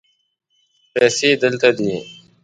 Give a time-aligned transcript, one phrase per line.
[0.93, 1.91] پیسې دلته دي